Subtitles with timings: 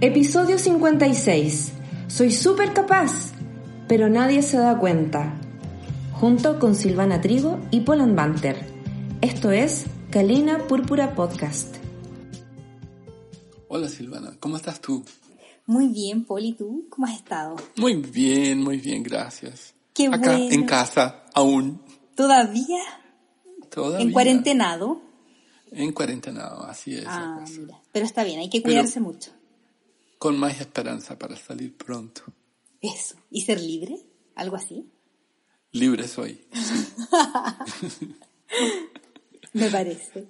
[0.00, 1.72] Episodio 56.
[2.08, 3.32] Soy súper capaz,
[3.88, 5.38] pero nadie se da cuenta.
[6.12, 8.64] Junto con Silvana Trigo y Poland Banter.
[9.20, 11.76] Esto es Kalina Púrpura Podcast.
[13.68, 15.04] Hola Silvana, ¿cómo estás tú?
[15.66, 17.56] Muy bien, Poli, ¿tú cómo has estado?
[17.76, 19.74] Muy bien, muy bien, gracias.
[19.94, 20.48] Qué Acá bueno.
[20.50, 21.80] en casa, aún.
[22.16, 22.82] ¿Todavía?
[23.70, 24.04] Todavía.
[24.04, 25.00] ¿En cuarentenado?
[25.70, 27.04] En cuarentenado, así es.
[27.06, 27.78] Ah, mira.
[27.92, 29.30] Pero está bien, hay que Pero- cuidarse mucho.
[30.20, 32.22] Con más esperanza para salir pronto.
[32.82, 33.16] Eso.
[33.30, 33.96] ¿Y ser libre?
[34.36, 34.84] ¿Algo así?
[35.72, 36.46] Libre soy.
[39.52, 40.28] Me parece.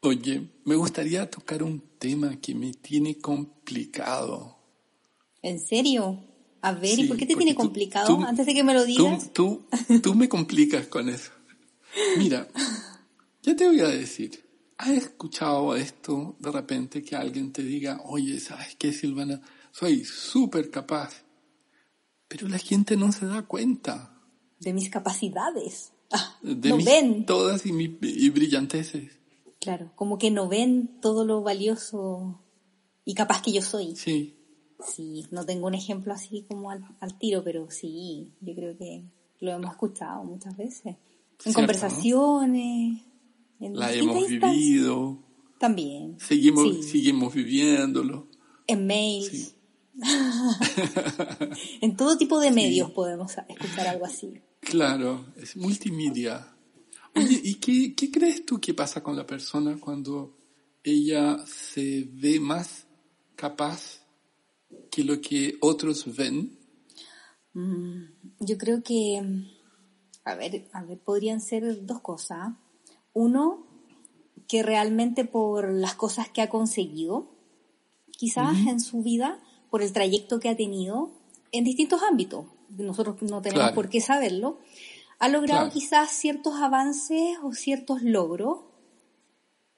[0.00, 4.56] Oye, me gustaría tocar un tema que me tiene complicado.
[5.42, 6.24] ¿En serio?
[6.60, 8.06] A ver, ¿y por qué te tiene tú- complicado?
[8.16, 9.32] tú- Antes de que me lo Tú, digas.
[9.32, 9.66] tú,
[10.02, 11.30] tú me complicas con eso.
[12.18, 12.48] Mira,
[13.42, 14.42] ya te voy a decir.
[14.82, 19.40] ¿Has escuchado esto de repente que alguien te diga, oye, ¿sabes qué, Silvana?
[19.70, 21.22] Soy súper capaz.
[22.26, 24.20] Pero la gente no se da cuenta
[24.58, 25.92] De mis capacidades.
[26.10, 27.24] Ah, de no mis ven.
[27.26, 29.12] todas y, mi, y brillanteces.
[29.60, 32.40] Claro, como que no ven todo lo valioso
[33.04, 33.94] y capaz que yo soy.
[33.94, 34.36] Sí,
[34.84, 39.04] Sí, no tengo un ejemplo así como al, al tiro, pero sí, yo creo que
[39.38, 40.86] lo hemos escuchado muchas veces.
[40.86, 40.96] En
[41.38, 43.02] Cierto, conversaciones,
[43.62, 45.22] en la hemos vivido,
[45.58, 46.18] También.
[46.18, 46.82] seguimos, Sí.
[46.84, 48.28] seguimos viviéndolo.
[48.66, 49.28] En mails.
[49.30, 49.54] Sí.
[51.80, 54.40] en todo tipo de medios podemos escuchar algo así.
[54.60, 56.48] Claro, es multimedia.
[57.14, 60.38] Oye, ¿y qué, qué crees tú que pasa con la persona cuando
[60.82, 62.86] ella se ve más
[63.36, 64.00] capaz
[64.90, 66.58] que lo que otros ven?
[68.40, 69.22] Yo creo que,
[70.24, 72.54] a ver, a ver, podrían ser dos cosas.
[73.14, 73.66] Uno,
[74.48, 77.30] que realmente por las cosas que ha conseguido,
[78.10, 79.40] quizás en su vida,
[79.70, 81.10] por el trayecto que ha tenido,
[81.52, 83.74] en distintos ámbitos, nosotros no tenemos Claro.
[83.74, 84.58] por qué saberlo,
[85.18, 85.72] ha logrado Claro.
[85.72, 88.60] quizás ciertos avances o ciertos logros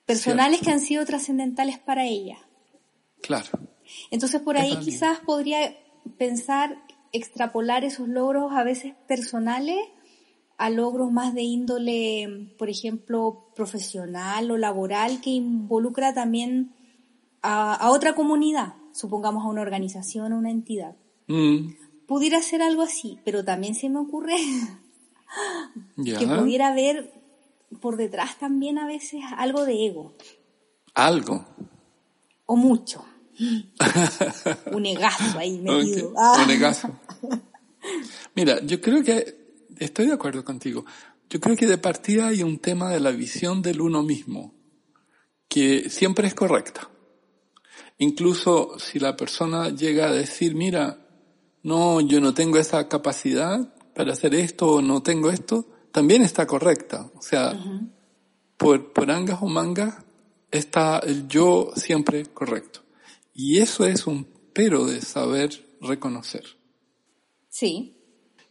[0.06, 0.64] personales Cierto.
[0.66, 2.38] que han sido trascendentales para ella.
[3.22, 3.50] Claro,
[4.10, 5.76] Entonces por ahí quizás podría
[6.18, 9.78] pensar extrapolar esos logros a veces personales
[10.56, 16.72] a logros más de índole, por ejemplo, profesional o laboral que involucra también
[17.42, 20.96] a, a otra comunidad, supongamos a una organización o una entidad.
[21.26, 21.72] Mm,
[22.06, 24.34] Pudiera ser algo así, pero también se me ocurre
[26.04, 27.12] que pudiera haber
[27.80, 30.14] por detrás también a veces algo de ego,
[30.94, 31.44] Algo.
[32.46, 33.04] o mucho.
[34.72, 36.12] Un egazo ahí metido.
[36.16, 36.36] Ah.
[36.40, 36.88] un negazo.
[38.36, 39.43] Mira, yo creo que
[39.78, 40.84] estoy de acuerdo contigo.
[41.28, 44.54] Yo creo que de partida hay un tema de la visión del uno mismo,
[45.48, 46.90] que siempre es correcta.
[47.98, 51.06] Incluso si la persona llega a decir, mira,
[51.62, 56.46] no, yo no tengo esa capacidad para hacer esto o no tengo esto, también está
[56.46, 57.10] correcta.
[57.14, 57.58] O sea,
[58.56, 60.04] por, por angas o mangas
[60.50, 62.80] está el yo siempre correcto.
[63.32, 66.44] Y eso es un pero de saber reconocer.
[67.48, 67.93] Sí,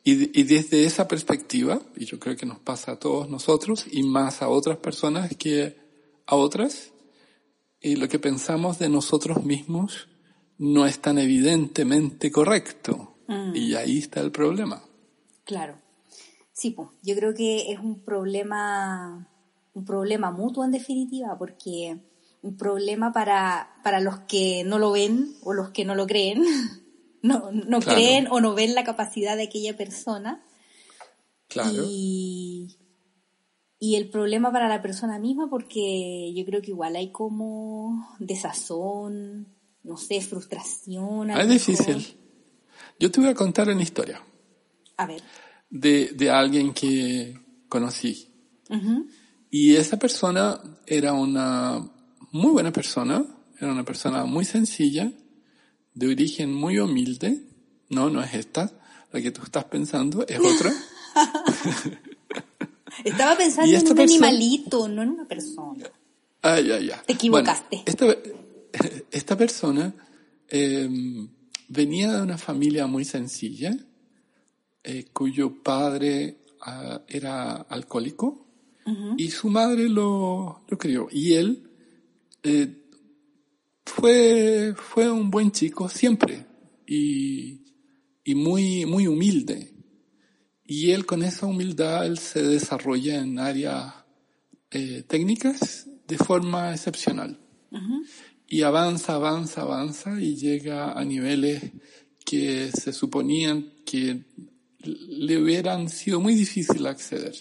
[0.03, 4.03] Y, y desde esa perspectiva, y yo creo que nos pasa a todos nosotros y
[4.03, 5.78] más a otras personas que
[6.25, 6.91] a otras,
[7.81, 10.08] y lo que pensamos de nosotros mismos
[10.58, 13.09] no es tan evidentemente correcto.
[13.53, 14.84] Y ahí está el problema.
[15.44, 15.75] Claro.
[16.52, 19.28] Sí, pues, yo creo que es un problema,
[19.74, 21.97] un problema mutuo en definitiva, porque
[22.44, 26.44] un problema para, para los que no lo ven o los que no lo creen,
[27.24, 27.98] no, no Claro.
[27.98, 30.44] creen o no ven la capacidad de aquella persona.
[31.48, 31.84] Claro.
[31.88, 32.78] Y,
[33.80, 39.48] y el problema para la persona misma, porque yo creo que igual hay como desazón,
[39.84, 41.32] no sé, frustración.
[41.32, 42.18] es difícil.
[43.00, 44.22] Yo te voy a contar una historia
[44.98, 45.22] A ver.
[45.70, 48.30] de, de alguien que conocí.
[49.52, 51.80] Y esa persona era una
[52.32, 53.24] muy buena persona,
[53.60, 55.12] era una persona muy sencilla,
[55.94, 57.42] de origen muy humilde.
[57.90, 58.72] No, no es esta,
[59.12, 60.74] la que tú estás pensando, es otra.
[63.04, 65.86] Estaba pensando en un persona- animalito, no en una persona.
[66.42, 67.01] Ah, ya, ya.
[67.04, 67.84] Te equivocaste.
[67.86, 69.94] Bueno, esta, esta persona
[70.50, 70.90] eh,
[71.68, 73.75] venía de una familia muy sencilla,
[74.84, 78.40] eh, cuyo padre ah, era alcohólico
[79.18, 81.07] y su madre lo, lo crió.
[81.10, 81.69] Y él
[82.44, 82.82] eh,
[83.85, 86.45] fue, fue un buen chico siempre
[86.88, 87.62] y,
[88.24, 89.74] y muy, muy humilde.
[90.65, 93.94] Y él con esa humildad, él se desarrolla en áreas
[94.71, 97.39] eh, técnicas de forma excepcional.
[98.47, 101.62] y avanza, avanza, avanza y llega a niveles
[102.25, 104.25] que se suponían que
[104.80, 107.33] le hubieran sido muy difícil acceder.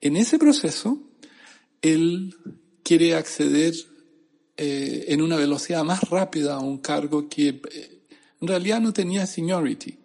[0.00, 1.10] En ese proceso,
[1.82, 2.34] él
[2.82, 3.74] quiere acceder
[4.60, 8.00] eh, en una velocidad más rápida a un cargo que eh,
[8.40, 9.96] en realidad no tenía seniority,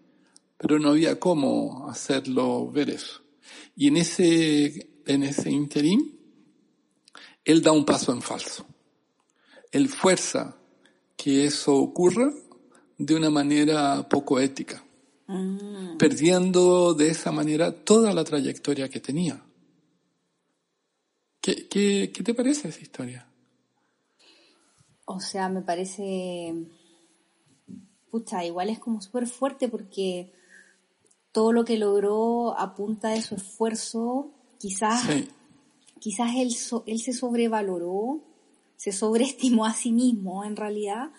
[0.59, 3.23] pero no había cómo hacerlo ver eso.
[3.75, 6.19] Y en ese, en ese interín,
[7.43, 8.63] él da un paso en falso.
[9.71, 10.55] Él fuerza
[11.17, 12.31] que eso ocurra
[12.99, 14.85] de una manera poco ética,
[15.25, 15.97] mm.
[15.97, 19.43] perdiendo de esa manera toda la trayectoria que tenía.
[21.41, 23.32] ¿Qué, qué, qué te parece esa historia?
[25.05, 26.53] O sea, me parece,
[28.09, 30.31] pucha, igual es como súper fuerte porque
[31.31, 35.03] todo lo que logró a punta de su esfuerzo, quizás,
[35.99, 36.55] quizás él,
[36.85, 38.21] él se sobrevaloró,
[38.77, 41.11] se sobreestimó a sí mismo en realidad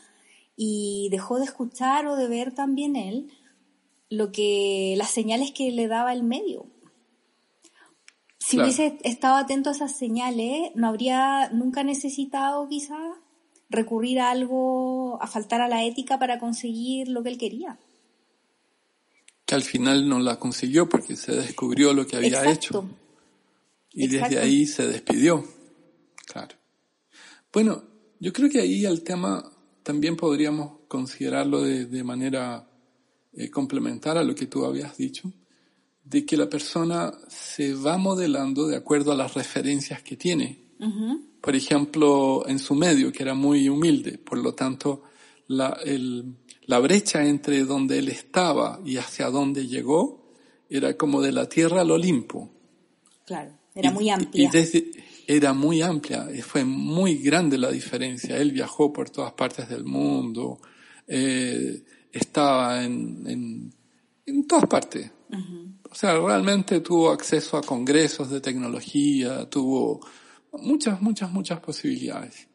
[0.56, 3.30] y dejó de escuchar o de ver también él
[4.08, 6.66] lo que las señales que le daba el medio.
[8.38, 12.98] Si hubiese estado atento a esas señales, no habría nunca necesitado quizá
[13.74, 17.78] recurrir a algo, a faltar a la ética para conseguir lo que él quería.
[19.46, 22.88] Que al final no la consiguió porque se descubrió lo que había hecho.
[23.92, 25.44] Y desde ahí se despidió.
[26.26, 26.56] Claro.
[27.52, 27.84] Bueno,
[28.18, 29.44] yo creo que ahí el tema
[29.82, 32.66] también podríamos considerarlo de, manera
[33.34, 35.32] eh, complementar a lo que tú habías dicho
[36.04, 40.62] de que la persona se va modelando de acuerdo a las referencias que tiene.
[41.44, 45.02] Por ejemplo, en su medio, que era muy humilde, por lo tanto,
[45.48, 50.32] la, el, la brecha entre donde él estaba y hacia donde llegó
[50.70, 52.50] era como de la tierra al Olimpo.
[53.26, 54.50] Claro, era muy amplia.
[55.26, 58.38] era muy amplia, y fue muy grande la diferencia.
[58.38, 60.60] Él viajó por todas partes del mundo,
[61.06, 63.74] eh, estaba en, en,
[64.24, 65.10] en todas partes.
[65.90, 70.00] O sea, realmente tuvo acceso a congresos de tecnología, tuvo
[70.60, 72.48] muchas, muchas, muchas posibilidades.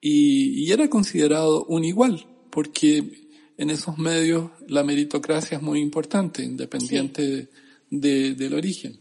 [0.00, 7.48] Y, era considerado un igual, porque en esos medios la meritocracia es muy importante, independiente
[7.90, 9.00] del origen.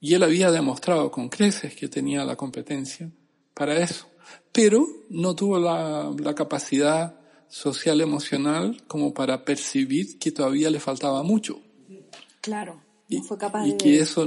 [0.00, 3.10] Y él había demostrado con creces que tenía la competencia
[3.54, 4.06] para eso,
[4.52, 11.22] pero no tuvo la, la capacidad social emocional como para percibir que todavía le faltaba
[11.22, 11.60] mucho.
[12.40, 12.82] Claro.
[13.08, 14.26] No fue capaz y, que eso,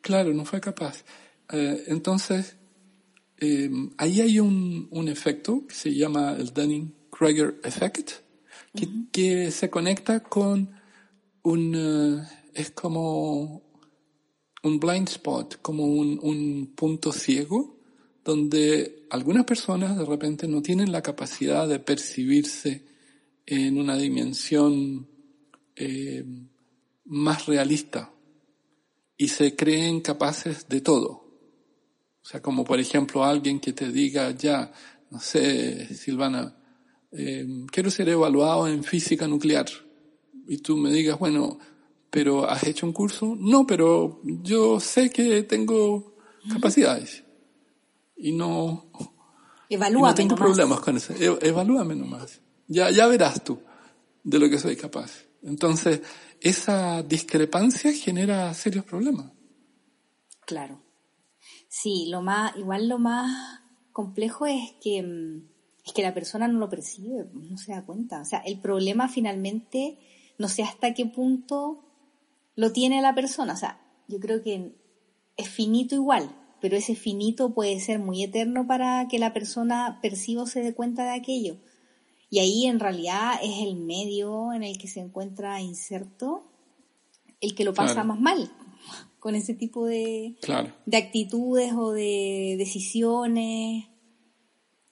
[0.00, 1.04] claro, no fue capaz.
[1.52, 2.56] Eh, entonces,
[3.40, 8.10] em, ahí hay un, un, efecto que se llama el Dunning-Kruger Effect,
[8.74, 10.70] que, que, se conecta con
[11.42, 13.62] un, eh, es como
[14.62, 17.78] un blind spot, como un, un punto ciego,
[18.24, 22.84] donde algunas personas de repente no tienen la capacidad de percibirse
[23.46, 25.08] en una dimensión
[25.76, 26.24] eh,
[27.04, 28.12] más realista
[29.16, 31.19] y se creen capaces de todo.
[32.22, 34.72] O sea, como por ejemplo alguien que te diga, ya,
[35.10, 36.56] no sé, Silvana,
[37.12, 39.66] eh, quiero ser evaluado en física nuclear.
[40.46, 41.58] Y tú me digas, bueno,
[42.10, 43.36] pero ¿has hecho un curso?
[43.38, 46.16] No, pero yo sé que tengo
[46.52, 47.24] capacidades.
[48.16, 48.90] Y no...
[49.68, 51.14] Evalúame no tengo problemas con eso.
[51.14, 52.40] E, evalúame nomás.
[52.66, 53.60] Ya, ya verás tú
[54.24, 55.24] de lo que soy capaz.
[55.42, 56.02] Entonces,
[56.40, 59.30] esa discrepancia genera serios problemas.
[60.44, 60.82] Claro.
[61.70, 63.60] Sí, lo más, igual lo más
[63.92, 65.48] complejo es que, mm,
[65.86, 68.20] es que la persona no lo percibe, no se da cuenta.
[68.20, 69.96] O sea, el problema finalmente,
[70.36, 71.84] no sé hasta qué punto
[72.56, 73.52] lo tiene la persona.
[73.52, 74.74] O sea, yo creo que
[75.36, 80.42] es finito igual, pero ese finito puede ser muy eterno para que la persona perciba
[80.42, 81.56] o se dé cuenta de aquello.
[82.30, 86.50] Y ahí en realidad es el medio en el que se encuentra inserto
[87.40, 88.50] el que lo pasa más mal
[89.20, 90.36] con ese tipo de,
[90.86, 93.86] de actitudes o de decisiones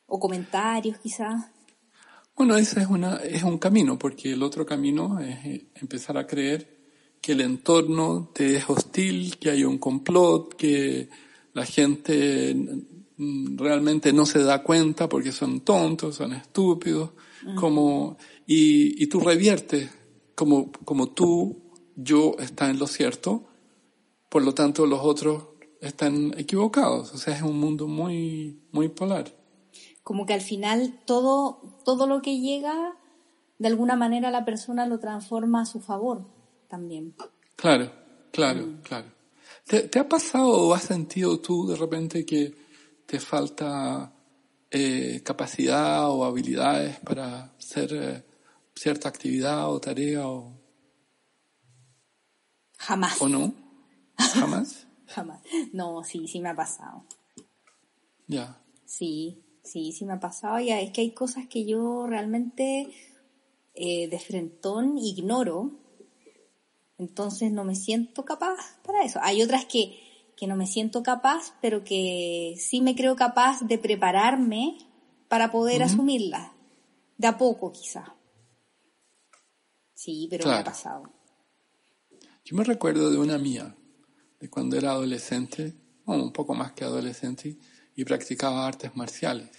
[0.06, 1.46] o comentarios quizás.
[2.36, 6.26] Bueno, ese es, una, es un camino, porque el otro camino es eh, empezar a
[6.26, 6.78] creer
[7.20, 11.08] que el entorno te es hostil, que hay un complot, que
[11.52, 12.54] la gente
[13.18, 17.10] realmente no se da cuenta porque son tontos, son estúpidos,
[17.56, 18.16] como,
[18.46, 19.90] y, y tú reviertes
[20.34, 23.47] como, como tú, yo está en lo cierto,
[24.28, 25.44] por lo tanto los otros
[25.80, 27.12] están equivocados.
[27.14, 29.34] O sea, es un mundo muy, muy polar.
[30.02, 32.96] Como que al final todo, todo lo que llega,
[33.58, 36.26] de alguna manera la persona lo transforma a su favor
[36.68, 37.14] también.
[37.56, 37.90] Claro,
[38.32, 38.82] claro, mm.
[38.82, 39.06] claro.
[39.66, 42.54] ¿Te, ¿Te, ha pasado o has sentido tú de repente que
[43.06, 44.12] te falta
[44.70, 48.24] eh, capacidad o habilidades para hacer eh,
[48.74, 50.58] cierta actividad o tarea o...
[52.78, 53.20] Jamás.
[53.20, 53.67] ¿O no?
[54.18, 54.86] ¿Jamás?
[55.06, 55.40] Jamás.
[55.72, 57.04] No, sí, sí me ha pasado.
[58.26, 58.60] Ya.
[58.84, 60.58] Sí, sí, sí me ha pasado.
[60.60, 62.88] Ya es que hay cosas que yo realmente
[63.74, 65.72] eh, de frentón ignoro.
[66.98, 69.20] Entonces no me siento capaz para eso.
[69.22, 69.98] Hay otras que,
[70.36, 74.76] que no me siento capaz, pero que sí me creo capaz de prepararme
[75.28, 76.50] para poder asumirlas.
[77.16, 78.14] De a poco, quizá.
[79.94, 81.04] Sí, pero me ha pasado.
[82.44, 83.76] Yo me recuerdo de una mía,
[84.40, 87.56] de cuando era adolescente, bueno, un poco más que adolescente,
[87.96, 89.50] y practicaba artes marciales.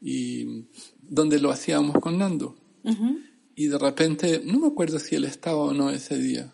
[0.00, 0.66] Y
[1.00, 2.56] donde lo hacíamos con Nando.
[2.84, 3.18] Ujú.
[3.54, 6.52] Y de repente, no me acuerdo si él estaba o no ese día,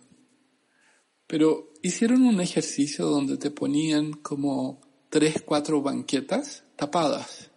[1.26, 4.80] pero hicieron un ejercicio donde te ponían como
[5.10, 7.50] tres, cuatro banquetas tapadas.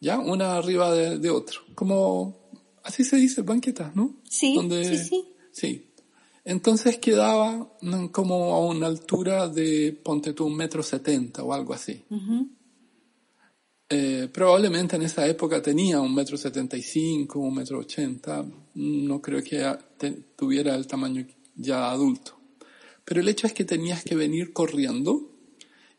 [0.00, 0.18] ¿Ya?
[0.18, 1.60] Una arriba de, de otro.
[1.74, 2.50] Como,
[2.84, 4.16] así se dice, banquetas, ¿no?
[4.24, 5.24] Sí, Donde- sí, sí.
[5.50, 5.87] Sí.
[6.48, 7.70] Entonces quedaba
[8.10, 12.06] como a una altura de, ponte tú, un metro setenta o algo así.
[13.90, 18.42] Eh, probablemente en esa época tenía un metro setenta y cinco, un metro ochenta.
[18.76, 19.62] No creo que
[20.36, 22.38] tuviera el tamaño ya adulto.
[23.04, 25.30] Pero el hecho es que tenías que venir corriendo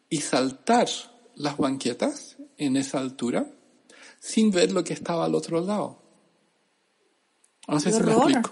[0.10, 0.90] y saltar
[1.36, 3.54] las banquetas en esa altura
[4.20, 6.02] sin ver lo que estaba al otro lado.
[7.68, 8.52] No sé ¡Qué si me explico.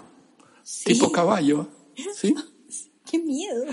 [0.62, 0.92] Sí.
[0.92, 1.66] Tipo caballo,
[2.14, 2.34] ¿sí?
[3.10, 3.64] Qué miedo.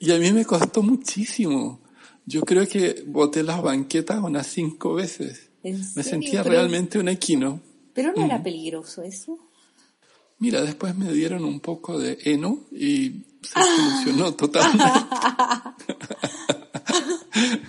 [0.00, 1.80] Y a mí me costó muchísimo.
[2.26, 5.50] Yo creo que boté las banquetas unas cinco veces.
[5.62, 6.02] ¿En Me serio?
[6.10, 7.60] sentía Pero- realmente un equino.
[7.92, 9.38] Pero no era peligroso eso.
[10.38, 14.84] Mira, después me dieron un poco de heno y se solucionó totalmente.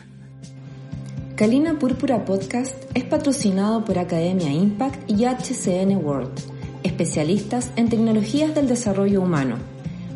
[1.35, 6.39] Kalina Púrpura Podcast es patrocinado por Academia Impact y HCN World,
[7.01, 9.57] especialistas en tecnologías del desarrollo humano.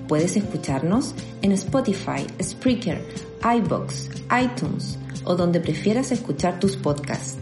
[0.08, 3.04] Puedes escucharnos en Spotify, Spreaker,
[3.42, 7.39] iBox, iTunes o donde prefieras escuchar tus podcasts.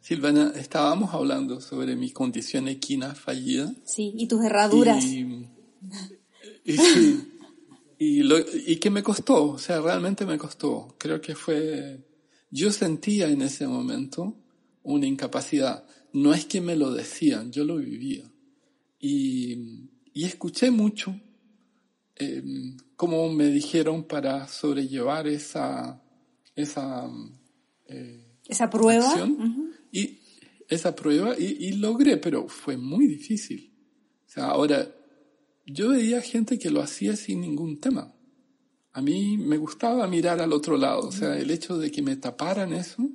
[0.00, 3.74] Silvana, estábamos hablando sobre mi condición equina fallida.
[3.84, 5.04] Sí, y tus herraduras.
[5.04, 5.46] Y,
[6.64, 7.28] y, sí,
[7.98, 10.94] y, lo, y que me costó, o sea, realmente me costó.
[10.96, 12.00] Creo que fue,
[12.50, 14.34] yo sentía en ese momento
[14.82, 15.84] una incapacidad.
[16.12, 18.30] No es que me lo decían, yo lo vivía.
[18.98, 21.18] Y, y escuché mucho
[22.16, 22.42] eh,
[22.96, 26.02] cómo me dijeron para sobrellevar esa,
[26.54, 27.08] esa
[27.88, 29.08] eh, Esa prueba.
[29.08, 30.18] acción y
[30.68, 33.72] esa prueba y, y logré, pero fue muy difícil.
[34.26, 34.94] O sea, ahora,
[35.66, 38.14] yo veía gente que lo hacía sin ningún tema.
[38.92, 42.16] A mí me gustaba mirar al otro lado, o sea, el hecho de que me
[42.16, 43.08] taparan eso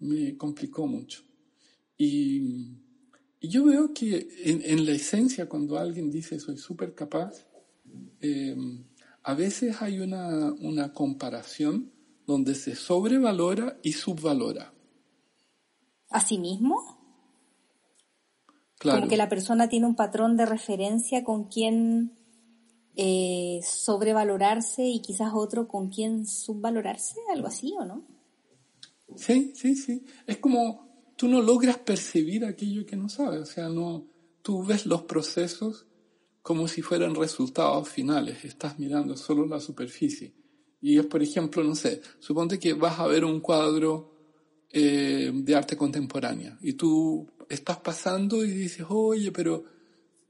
[0.00, 1.22] me complicó mucho.
[2.04, 2.80] Y,
[3.38, 7.46] y yo veo que en, en la esencia, cuando alguien dice soy súper capaz,
[8.20, 8.56] eh,
[9.22, 11.92] a veces hay una, una comparación
[12.26, 14.74] donde se sobrevalora y subvalora.
[16.10, 16.74] ¿A sí mismo?
[18.80, 18.98] Claro.
[18.98, 22.18] Como que la persona tiene un patrón de referencia con quien
[22.96, 28.04] eh, sobrevalorarse y quizás otro con quien subvalorarse, algo así, ¿o no?
[29.14, 30.04] Sí, sí, sí.
[30.26, 33.40] Es como tú no logras percibir aquello que no sabes.
[33.40, 34.06] O sea, no,
[34.42, 35.86] tú ves los procesos
[36.42, 38.44] como si fueran resultados finales.
[38.44, 40.34] Estás mirando solo la superficie.
[40.80, 44.12] Y es, por ejemplo, no sé, suponte que vas a ver un cuadro
[44.74, 49.64] eh, de arte contemporánea y tú estás pasando y dices, oye, pero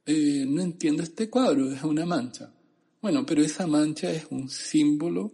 [0.04, 2.52] eh, no entiendo este cuadro, es una mancha.
[3.00, 5.32] Bueno, pero esa mancha es un símbolo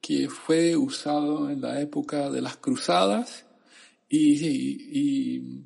[0.00, 3.46] que fue usado en la época de las cruzadas
[4.16, 5.64] y, y- y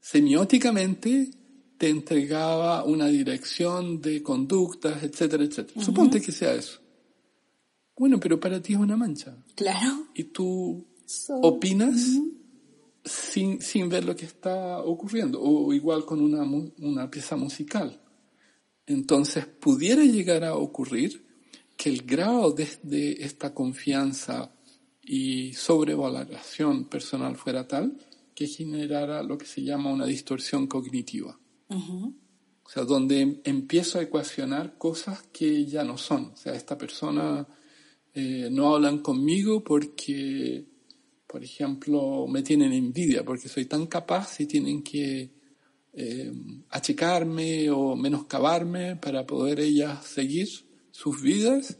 [0.00, 1.30] semióticamente
[1.78, 5.84] te entregaba una dirección de conductas, etcétera, etcétera.
[5.84, 6.80] Suponte que sea eso.
[7.96, 9.36] Bueno, pero para ti es una mancha.
[9.54, 10.08] Claro.
[10.14, 12.00] Y tú So- opinas
[13.04, 16.42] sin, sin ver lo que está ocurriendo, o igual con una,
[16.78, 18.00] una pieza musical.
[18.86, 21.24] Entonces, pudiera llegar a ocurrir
[21.76, 24.50] que el grado de, de esta confianza
[25.06, 27.96] y sobrevaloración personal fuera tal
[28.34, 31.38] que generara lo que se llama una distorsión cognitiva.
[32.64, 36.32] O sea, donde em- empiezo a ecuacionar cosas que ya no son.
[36.34, 37.46] O sea, esta persona
[38.12, 40.66] eh, no hablan conmigo porque,
[41.26, 45.30] por ejemplo, me tienen envidia, porque soy tan capaz y tienen que
[45.92, 46.32] eh,
[46.70, 50.48] achicarme o menoscabarme para poder ellas seguir
[50.90, 51.78] sus vidas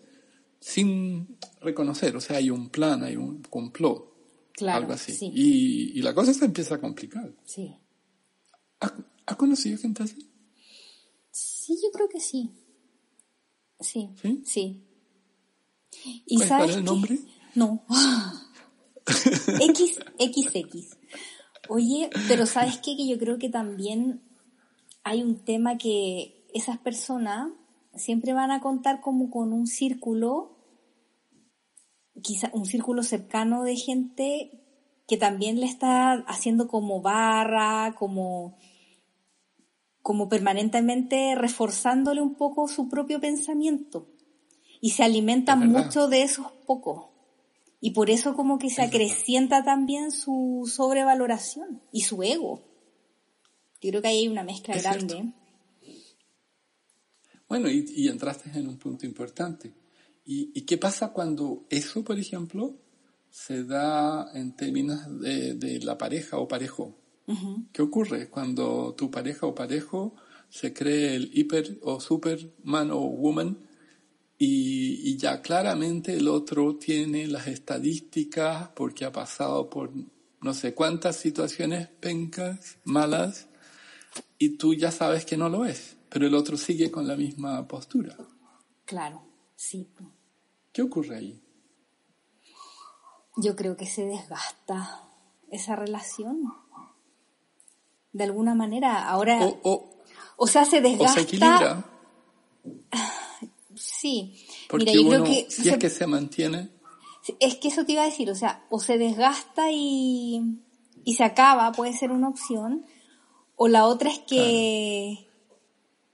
[0.68, 2.16] sin reconocer.
[2.16, 4.12] O sea, hay un plan, hay un complot.
[4.52, 5.12] Claro, algo así.
[5.12, 5.30] sí.
[5.32, 7.32] Y, y la cosa se empieza a complicar.
[7.44, 7.76] Sí.
[8.80, 8.92] ¿Has,
[9.26, 10.28] has conocido gente así?
[11.30, 12.50] Sí, yo creo que sí.
[13.78, 14.10] Sí.
[14.20, 14.42] ¿Sí?
[14.44, 14.82] Sí.
[16.26, 16.82] ¿Y ¿Cuál- sabes el qué?
[16.82, 17.18] nombre?
[17.54, 17.84] No.
[19.60, 20.96] X, XX.
[21.68, 22.96] Oye, pero ¿sabes qué?
[22.96, 24.20] Que yo creo que también
[25.04, 27.50] hay un tema que esas personas
[27.94, 30.55] siempre van a contar como con un círculo,
[32.22, 34.50] quizá un círculo cercano de gente
[35.06, 38.58] que también le está haciendo como barra, como,
[40.02, 44.08] como permanentemente reforzándole un poco su propio pensamiento.
[44.80, 45.04] Y se
[45.68, 45.84] verdad.
[45.86, 47.06] mucho de esos pocos.
[47.80, 48.94] Y por eso como que se Es verdad.
[48.94, 52.62] acrecienta también su sobrevaloración y su ego.
[53.80, 55.14] Yo creo que ahí hay una mezcla Es grande.
[55.14, 55.32] cierto.
[57.48, 59.72] Bueno, y, y entraste en un punto importante.
[60.26, 62.74] ¿Y, y qué pasa cuando eso, por ejemplo,
[63.30, 66.96] se da en términos de, de la pareja o parejo?
[67.72, 70.14] ¿Qué ocurre cuando tu pareja o parejo
[70.48, 73.58] se cree el hiper o superman o woman
[74.38, 79.90] y, y ya claramente el otro tiene las estadísticas porque ha pasado por
[80.40, 83.48] no sé cuántas situaciones pencas, malas,
[84.38, 87.66] y tú ya sabes que no lo es, pero el otro sigue con la misma
[87.66, 88.16] postura.
[88.84, 89.22] Claro,
[89.56, 89.88] sí.
[90.76, 91.42] ¿Qué ocurre ahí?
[93.38, 95.08] Yo creo que se desgasta
[95.50, 96.42] esa relación.
[98.12, 99.90] De alguna manera, ahora, O, o,
[100.36, 101.14] o sea, se o desgasta.
[101.14, 101.82] se equilibra,
[103.74, 104.46] Sí.
[104.68, 106.68] porque Mira, yo uno, creo que, si se- es que se mantiene,
[107.40, 110.60] es que eso te iba a decir, o sea, o se desgasta y,
[111.04, 112.84] y se acaba, puede ser una opción,
[113.56, 115.26] o la otra es que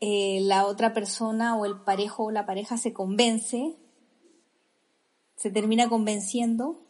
[0.01, 3.77] eh, la otra persona o el parejo o la pareja se convence,
[5.43, 6.87] se termina convenciendo,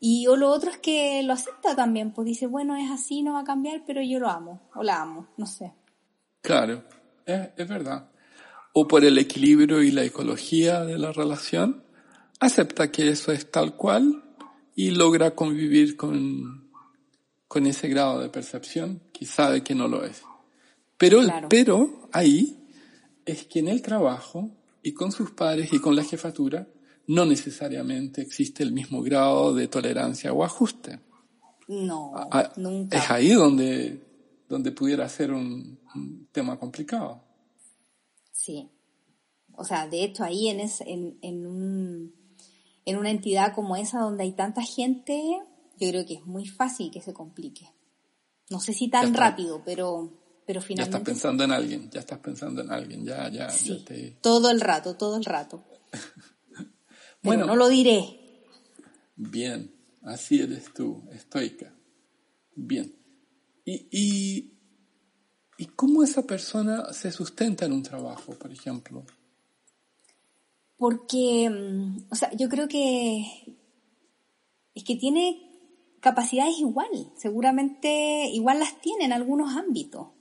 [0.00, 3.34] y o lo otro es que lo acepta también, pues dice, bueno, es así, no
[3.34, 5.72] va a cambiar, pero yo lo amo, o la amo, no sé.
[6.40, 6.82] Claro,
[7.24, 8.08] es, es verdad.
[8.72, 11.84] O por el equilibrio y la ecología de la relación,
[12.40, 14.24] acepta que eso es tal cual
[14.74, 16.72] y logra convivir con,
[17.46, 20.22] con ese grado de percepción que sabe que no lo es.
[20.96, 21.48] Pero Claro.
[21.48, 22.66] pero ahí
[23.24, 26.68] es que en el trabajo y con sus padres y con la jefatura
[27.08, 31.00] no necesariamente existe el mismo grado de tolerancia o ajuste.
[31.66, 32.98] No, Ah, nunca.
[32.98, 34.02] Es ahí donde,
[34.48, 37.22] donde pudiera ser un, un tema complicado.
[38.32, 38.70] Sí.
[39.56, 42.14] O sea, de hecho ahí en, es, en, en, un,
[42.84, 45.40] en una entidad como esa donde hay tanta gente,
[45.78, 47.72] yo creo que es muy fácil que se complique.
[48.50, 50.12] No sé si tan rápido, pero,
[50.48, 53.68] pero Ya estás finalmente pensando en alguien, ya estás pensando en alguien, ya, ya, sí.
[53.68, 54.16] ya te...
[54.22, 55.62] Todo el rato, todo el rato.
[55.92, 56.66] Pero
[57.22, 57.44] Bueno.
[57.44, 58.46] no lo diré.
[59.14, 59.70] Bien,
[60.04, 61.70] así eres tú, estoica.
[62.54, 62.94] Bien.
[63.66, 64.58] ¿Y, y,
[65.58, 69.04] ¿Y cómo esa persona se sustenta en un trabajo, por ejemplo?
[70.78, 73.58] Porque, mm, o sea, yo creo que
[74.74, 75.42] es que tiene
[76.00, 77.12] capacidades igual.
[77.18, 80.16] Seguramente igual las tiene en algunos ámbitos.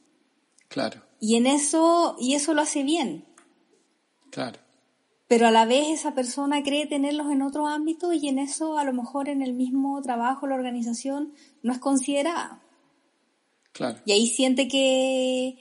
[0.67, 3.25] Claro, Y en eso, y eso lo hace bien.
[4.31, 4.59] claro,
[5.29, 8.85] pero a la vez esa persona cree tenerlos en otros ámbitos y en eso a
[8.85, 12.61] lo mejor en el mismo trabajo, la organización, no es considerada.
[13.73, 13.99] claro.
[14.05, 15.57] Y ahí siente que,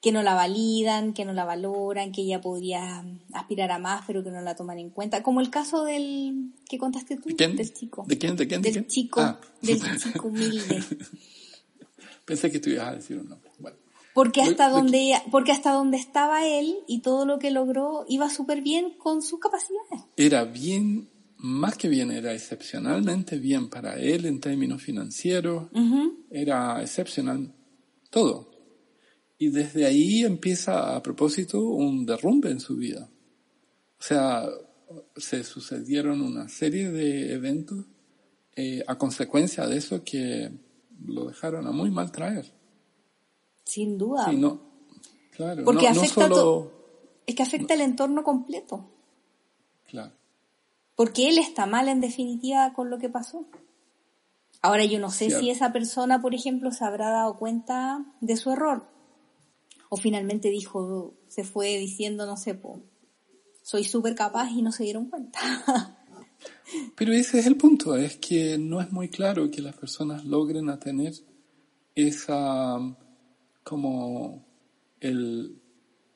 [0.00, 4.24] que no la validan, que no la valoran, que ella podría aspirar a más, pero
[4.24, 5.22] que no la toman en cuenta.
[5.22, 7.56] Como el caso del que contaste tú, ¿De quién?
[7.56, 8.04] del chico.
[8.06, 8.36] ¿De quién?
[8.36, 8.62] ¿De quién?
[8.62, 8.86] ¿De Del quién?
[8.88, 9.38] chico, Ah.
[9.60, 10.82] del chico humilde.
[12.24, 13.50] Pensé que tú ibas a decir un nombre.
[13.58, 13.76] Bueno,
[14.14, 18.04] Porque hasta de- donde ella- porque hasta donde estaba él y todo lo que logró
[18.08, 20.02] iba súper bien con sus capacidades.
[20.16, 21.08] era bien,
[21.38, 26.24] más que bien, era excepcionalmente bien para él en términos financieros, Ujú.
[26.30, 27.52] era excepcional
[28.10, 28.50] todo.
[29.38, 33.08] Y desde ahí empieza, a propósito, un derrumbe en su vida.
[33.98, 34.46] O sea,
[35.16, 37.86] se sucedieron una serie de eventos
[38.54, 40.50] eh, a consecuencia de eso que
[41.06, 42.52] lo dejaron a muy mal traer.
[43.64, 44.26] Sin duda.
[44.28, 44.60] Sí, no,
[45.36, 46.72] claro, Porque no, no afecta solo, to-
[47.26, 48.88] Es que afecta el entorno completo.
[49.88, 50.12] claro,
[50.96, 53.46] Porque él está mal en definitiva con lo que pasó.
[54.60, 58.50] Ahora yo no sé si esa persona, por ejemplo, se habrá dado cuenta de su
[58.52, 58.86] error.
[59.88, 62.80] O finalmente dijo, se fue diciendo, no sé, po,
[63.62, 65.40] soy súper capaz y no se dieron cuenta.
[66.96, 70.68] Pero ese es el punto, es que no es muy claro que las personas logren
[70.70, 71.12] a tener
[71.94, 72.78] esa,
[73.62, 74.44] como,
[75.00, 75.60] el,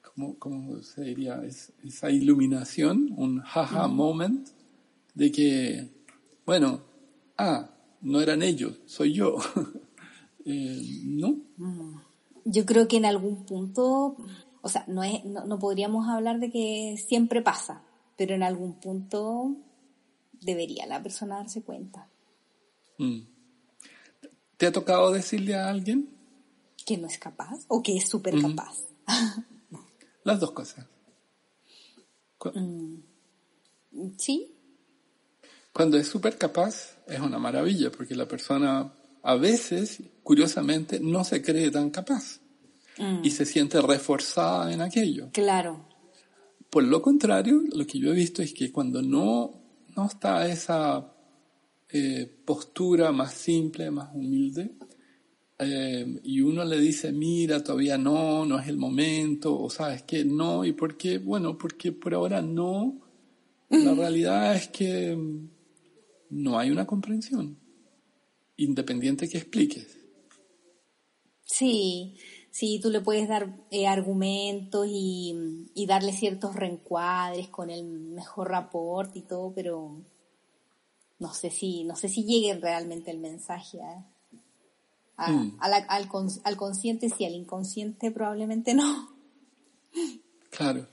[0.03, 1.43] como, ¿cómo se diría?
[1.45, 4.49] Es- esa iluminación, un jaja moment,
[5.15, 5.91] de que,
[6.47, 6.81] bueno,
[7.37, 7.71] ah,
[8.03, 9.37] no eran ellos, soy yo.
[10.49, 11.41] Eh, ¿No?
[11.57, 11.97] Mm.
[12.45, 14.17] Yo creo que en algún punto,
[14.63, 17.83] o sea, no, es, no, podríamos hablar de que siempre pasa,
[18.17, 19.57] pero en algún punto
[20.47, 22.09] debería la persona darse cuenta.
[22.99, 23.21] Mm.
[24.57, 26.09] ¿Te ha tocado decirle a alguien?
[26.87, 28.79] Que no es capaz o que es súper capaz.
[30.25, 30.87] Las dos cosas.
[32.55, 32.97] Mm.
[34.17, 34.55] Sí.
[35.73, 41.43] Cuando es súper capaz es una maravilla porque la persona a veces, curiosamente, no se
[41.43, 42.41] cree tan capaz
[42.99, 43.25] mm.
[43.25, 45.29] y se siente reforzada en aquello.
[45.33, 45.85] Claro.
[46.71, 49.66] Por lo contrario, lo que yo he visto es que cuando no,
[49.97, 51.13] no está esa
[51.89, 54.73] eh, postura más simple, más humilde,
[55.59, 60.25] eh, y uno le dice, mira, todavía no, no es el momento, o sabes que
[60.25, 63.01] no, y por qué, bueno, porque por ahora no,
[63.71, 65.17] la realidad es que
[66.31, 67.59] no hay una comprensión
[68.57, 69.99] independiente que expliques.
[71.45, 72.17] Sí,
[72.57, 79.15] sí, tú le puedes dar eh, argumentos y, darle ciertos reencuadres con el mejor rapport
[79.15, 80.03] y todo, pero
[81.19, 83.79] no sé si, no sé si llegue realmente el mensaje
[85.19, 85.59] a, mm.
[85.61, 86.09] al,
[86.45, 89.15] al consciente, sí, al inconsciente probablemente no.
[90.51, 90.89] Claro.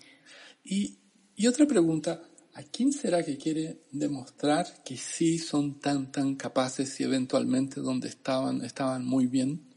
[0.65, 0.97] Y,
[1.37, 2.21] y otra pregunta,
[2.55, 8.09] ¿A quién será que quiere demostrar que sí son tan, tan capaces y eventualmente donde
[8.09, 9.72] estaban, estaban muy bien?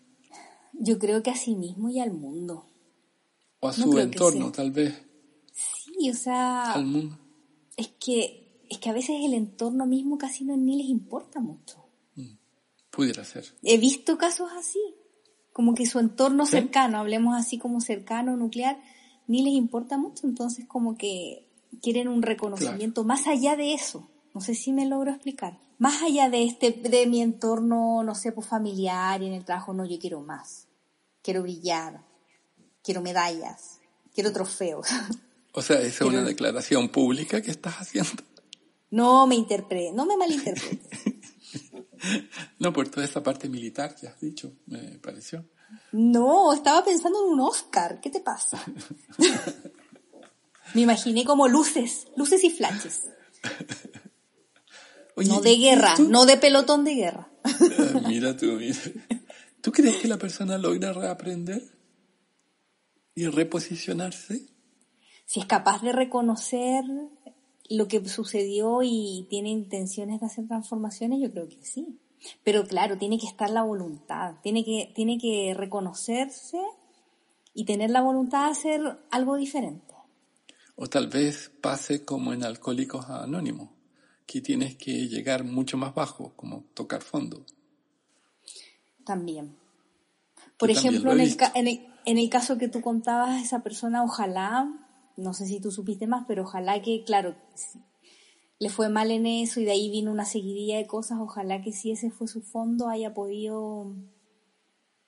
[0.78, 2.66] Yo creo que a sí mismo y al mundo.
[3.60, 4.94] O a su entorno, tal vez.
[5.52, 6.72] Sí, o sea...
[6.72, 7.18] Al mundo.
[7.76, 11.84] Es que, es que a veces el entorno mismo casi no ni les importa mucho.
[12.14, 12.36] Mm,
[12.90, 13.44] pudiera ser.
[13.62, 14.80] He visto casos así.
[15.52, 18.78] Como que su entorno cercano, hablemos así como cercano, nuclear,
[19.26, 20.26] ni les importa mucho.
[20.26, 21.46] Entonces como que
[21.82, 24.08] quieren un reconocimiento más allá de eso.
[24.34, 25.58] No sé si me logro explicar.
[25.78, 29.72] Más allá de este, de mi entorno, no sé, pues familiar y en el trabajo,
[29.72, 30.65] no, yo quiero más.
[31.26, 32.04] Quiero brillar.
[32.84, 33.80] Quiero medallas.
[34.14, 34.86] Quiero trofeos.
[35.50, 38.22] O sea, ¿esa es una declaración pública que estás haciendo?
[38.90, 41.00] No me interprete, no me malinterpretes.
[42.60, 45.44] no, por toda esa parte militar que has dicho, me pareció.
[45.90, 48.00] No, estaba pensando en un Oscar.
[48.00, 48.62] ¿Qué te pasa?
[50.74, 53.02] Me imaginé como luces, luces y flashes.
[55.16, 57.28] no de guerra, no de pelotón de guerra.
[57.42, 58.76] Ah, mira tú, mira.
[59.66, 61.60] ¿Tú crees que la persona logra reaprender
[63.16, 64.46] y reposicionarse?
[65.24, 66.84] Si es capaz de reconocer
[67.68, 71.98] lo que sucedió y tiene intenciones de hacer transformaciones, yo creo que sí.
[72.44, 76.60] Pero claro, tiene que estar la voluntad, tiene que, tiene que reconocerse
[77.52, 79.94] y tener la voluntad de hacer algo diferente.
[80.76, 83.70] O tal vez pase como en Alcohólicos Anónimos,
[84.26, 87.44] que tienes que llegar mucho más bajo, como tocar fondo.
[89.06, 89.56] También.
[90.58, 91.36] Por ejemplo, en el,
[92.04, 94.68] en, el, caso que tú contabas, esa persona, ojalá,
[95.16, 97.36] no sé si tú supiste más, pero ojalá que, claro,
[98.58, 101.72] le fue mal en eso y de ahí vino una seguidilla de cosas, ojalá que
[101.72, 103.94] si ese fue su fondo haya podido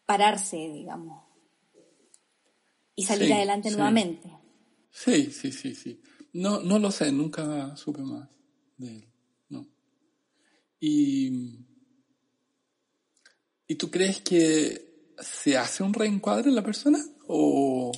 [0.07, 1.25] pararse, digamos,
[2.95, 4.31] y salir adelante nuevamente.
[4.91, 6.01] Sí, sí, sí, sí.
[6.33, 8.29] No, no lo sé, nunca supe más
[8.77, 9.13] de él,
[9.49, 9.67] no.
[10.79, 11.67] Y,
[13.69, 17.93] ¿Y tú crees que se hace un reencuadre en la persona o...?